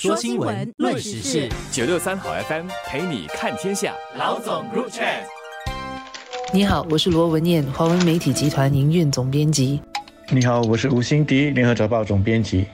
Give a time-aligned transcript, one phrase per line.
[0.00, 3.94] 说新闻，论时事，九六三好 FM 陪你看天下。
[4.16, 5.04] 老总入场。
[6.54, 9.78] 你好，我是罗文燕，华文媒体集团营运总编辑。
[10.30, 12.64] 你好，我是吴欣迪，联合早报总编辑。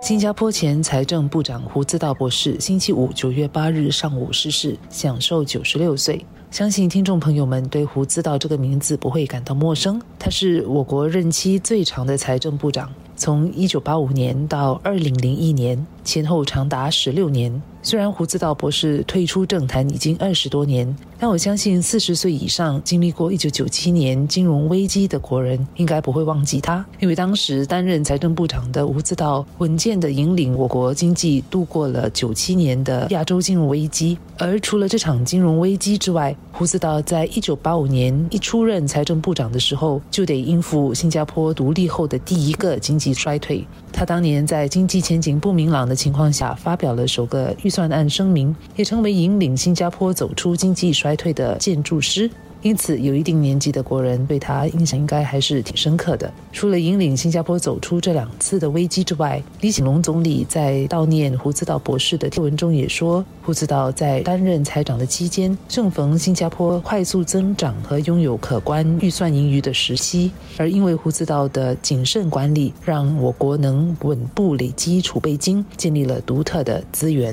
[0.00, 6.24] 新加坡前财政部长胡志道博士星期五九月八日上午逝世，享受九十六岁。
[6.52, 12.88] 相信听众朋友们对胡志道这个名字不会感到陌生，他是我国任期最长的财政部长。
[13.16, 17.62] 从一九八五年到二零零一年，前后长达十六年。
[17.86, 34.18] 虽然胡子道博士退出政坛已经二十多年，但我相信四十岁以上经历过一九九七年金融危机的国人，应该不会忘记他，因为当时担任财政部长的胡子道稳健地引领我国经济度过了九七年的亚洲金融危机。
[34.36, 43.64] 而除了这场金融危机之外，胡子道在一九八五年一出任财政部长的时候，就得应付新加坡独立后的第一个经济衰退。
[43.92, 52.30] 他当年在经济前景不明朗的情况下，发表了首个预算案声明，也成为引领新加坡走出经济衰退的建筑师。
[52.62, 56.32] 因此，有一定年纪的国人对他印象应该还是挺深刻的。
[56.52, 77.32] 除了引领新加坡走出这两次的危机之外，李显龙总理在悼念胡子道博士的贴文中也说，胡子道在担任财长的期间，正逢新加坡快速增长和拥有可观预算盈余的时期，而因为胡子道的谨慎管理，让我国能稳步累积储备金，建立了独特的资源。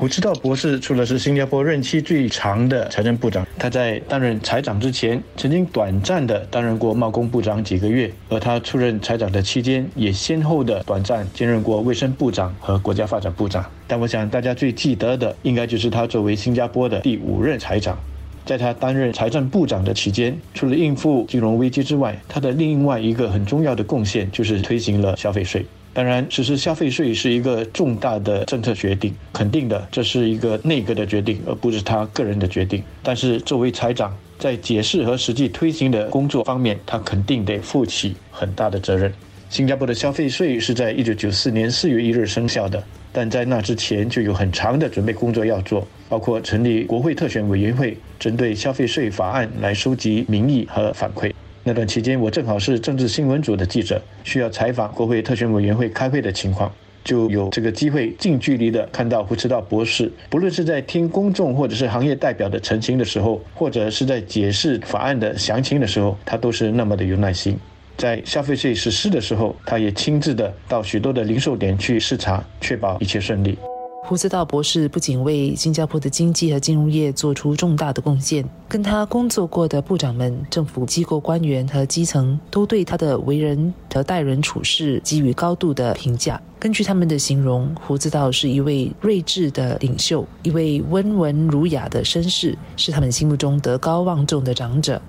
[0.00, 13.62] 胡知道博士除了是新加坡任期最长的财政部长，他在担任财长之前，曾经短暂的担任过贸工部长几个月，而他出任财长的期间，也先后的短暂兼任过卫生部长和国家发展部长。
[13.86, 17.98] 但我想大家最记得的，应该就是他作为新加坡的第五任财长，
[18.46, 25.66] 在他担任财政部长的期间，除了应付金融危机之外，他的另外一个很重要的贡献就是推行了消费税。
[25.92, 32.82] 当然，实施消费税是一个重大的政策决定，肯定的，这是一个内阁的决定，而不是他个人的决定。
[33.02, 39.12] 但是，作为财长，在解释和实际推行的工作方面，他肯定得负起很大的责任。
[39.48, 42.80] 新加坡的消费税是在一九九四年四月一日生效的，
[43.12, 51.32] 但在那之前就有很长的准备工作要做，包括成立国会特选委员会，针对消费税法案来收集民意和反馈。
[51.62, 56.72] 那段期间，我正好是政治新闻组的记者，需要采访国会特选委员会开会的情况，
[57.04, 67.58] 就有这个机会近距离的看到胡知道博士，不论是在听公众或者是行业代表的澄清的时候，或者是在解释法案的详情的时候，他都是那么的有耐心。
[67.98, 73.58] 在消费税实施的时候，他也亲自的到许多的零售点去视察，确保一切顺利。
[74.02, 86.40] 胡子道博士不仅为新加坡的经济和金融业做出重大的贡献，跟他工作过的部长们、政府机构官员和基层都对他的为人和待人处事给予高度的评价。
[86.58, 95.00] 根据他们的形容，胡子道是一位睿智的领袖，一位温文儒雅的绅士，是他们心目中德高望重的长者。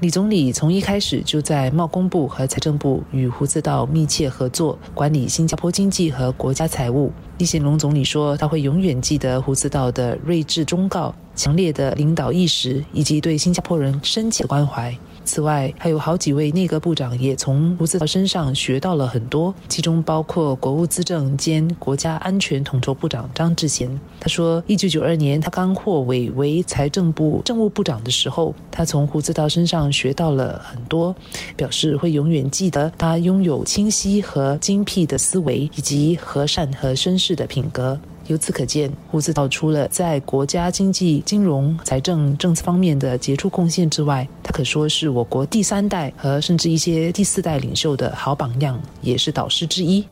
[0.00, 7.12] 李总理从一开始就在贸工部和财政部与胡子道密切合作，管理新加坡经济和国家财务。
[7.40, 14.94] 李显龙总理说，他会永远记得胡子道的睿智忠告、强烈的领导意识以及对新加坡人深切的关怀。
[15.24, 23.88] 此外，还有好几位内阁部长也从胡子道身上学到了很多，其中包括国务资政兼国家安全统筹部长张志贤。
[24.18, 31.14] 他说，一九九二年他刚获委为财政部政务部长的时候，他从胡子道身上学到了很多，
[31.56, 37.98] 表示会永远记得他拥有清晰和精辟的思维，以及和善和绅士的品格。
[38.26, 50.04] 由此可见，胡子道除了在国家经济、金融、财政政策方面的杰出贡献之外，他可说是我国第三代和甚至一些第四代领袖的好榜样，也是导师之一。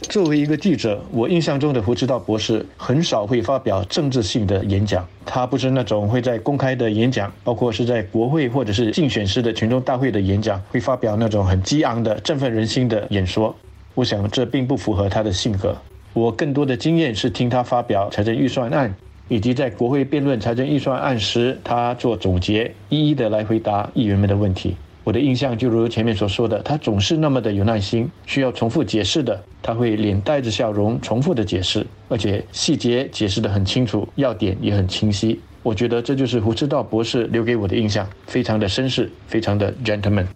[0.00, 13.54] 作为一个记者，我印象中的胡知道博士很少会发表政治性的演讲，他不是那种会在公开的演讲，包括是在国会或者是竞选时的群众大会的演讲，会发表那种很激昂的、振奋人心的演说。
[13.94, 15.74] 我想这并不符合他的性格。
[16.14, 18.94] 我更多的经验是听他发表财政预算案，
[19.26, 24.76] 以及在国会辩论财政预算案时，他做总结，一一的来回答议员们的问题。
[25.02, 35.40] 我的印象就如前面所说的，他总是那么的有耐心，需要重复解释的，他会脸带着笑容重复的解释，而且细节解释的很清楚，要点也很清晰。
[35.64, 40.26] 我觉得这就是胡知道博士留给我的印象，非常的绅士，非常的 gentleman。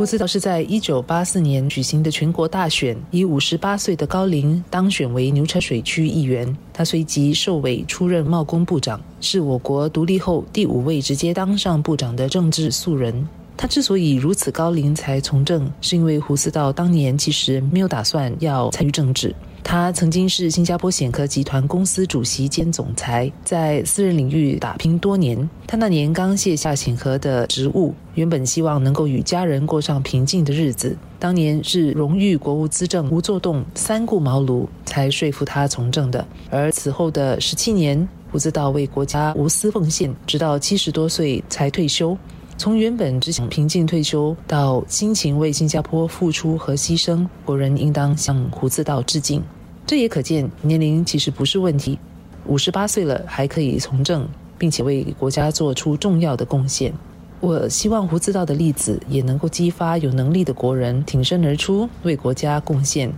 [0.00, 6.56] 胡思道是在一九八四年举行的全国大选，以五十八岁的高龄当选为牛车水区议员。
[6.72, 13.28] 他随即受委出任贸工部长，是我国独立后第五位直接当上部长的政治素人。
[13.58, 19.34] 他之所以如此高龄才从政，是因为胡思道当年其实没有打算要参与政治。
[19.62, 25.48] 他曾经是新加坡显科集团公司主席兼总裁，在私人领域打拼多年。
[25.66, 30.96] 他那年刚卸下显科的职务，原本希望能够与家人过上平静的日子。
[31.18, 36.26] 当年是荣誉国务资政吴作栋三顾茅庐，才说服他从政的。
[36.50, 42.16] 而此后的十七年，吴志道为国家无私奉献，直到七十多岁才退休。
[42.60, 49.42] 从原本只想平静退休，到辛勤为新加坡付出和牺牲，国人应当向胡自道致敬。
[49.86, 51.98] 这也可见年龄其实不是问题，
[52.44, 54.28] 五十八岁了还可以从政，
[54.58, 56.92] 并且为国家做出重要的贡献。
[57.40, 63.10] 我希望胡自道的例子也能够激发有能力的国人挺身而出，为国家贡献。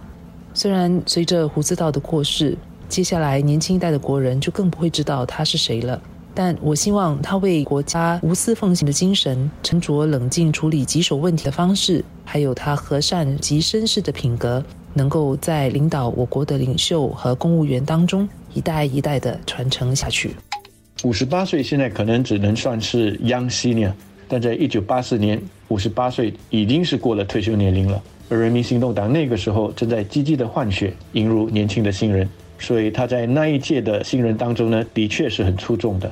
[0.55, 2.56] 虽然随着胡自道的过世，
[2.88, 6.00] 接下来年轻一代的国人就更不会知道他是谁了。
[6.34, 14.64] 但我希望他为国家无私奉献的精神、沉着冷静处理棘手问题的方式，还有他和善及绅士的品格，
[14.94, 20.34] 能够在领导我国的领袖和公务员当中一代一代的传承下去。
[21.05, 23.93] 五十八岁现在可能只能算是 young senior，
[24.28, 25.38] 但在一九八四年，
[25.69, 28.02] 五十八岁已经是过了退休年龄了。
[28.31, 32.26] 而人民行动党那个时候正在积极的换血，引入年轻的新人，
[32.58, 36.11] 所以他在那一届的新人当中呢，的确是很出众的。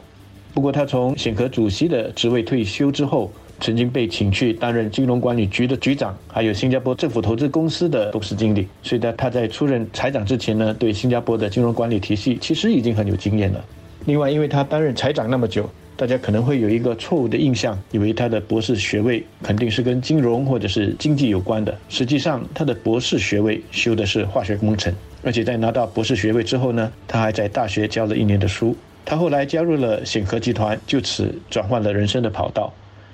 [0.52, 3.30] 不过，他从显和主席的职位退休之后，
[3.60, 8.66] 曾经被请去担任金融管理局的局长，还有新加坡政府投资公司的董事经理。
[8.82, 13.64] 所以，在他在出任财长之前呢，对新加坡的金融管理体系其实已经很有经验了。
[14.06, 21.72] 另外，因为他担任财长那么久，大家可能会有一个错误的印象，以为他的博士学位肯定是跟金融或者是经济有关的。
[21.88, 24.92] 实际上，他的博士学位修的是化学工程，
[25.22, 28.76] 而且在拿到博士学位之后呢，他还在大学教了一年的书。
[29.04, 32.72] 他后来加入了显和集团，就此转换了人生的跑道。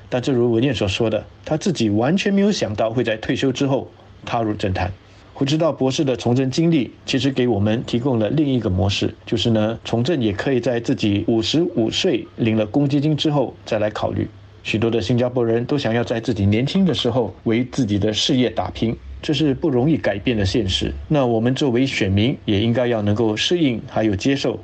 [0.09, 3.91] 但正如文燕所说的，他自己完全没有想到会在退休之后
[4.25, 4.93] 踏入政坛。
[5.35, 14.29] 胡知道博士的从政经历，其实给我们提供了另一个模式，就是呢，从政也可以在自己五十五岁领了公积金之后再来考虑。
[14.63, 20.93] 许多的新加坡人都想要在自己年轻的时候为自己的事业打拼，这是不容易改变的现实。
[21.07, 24.59] 那我们作为选民，也应该要能够适应还有接受。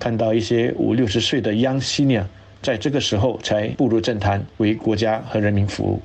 [0.00, 2.26] 看到一些五六十岁的央西娘，
[2.62, 6.00] 在这个时候才步入政坛，为国家和人民服务。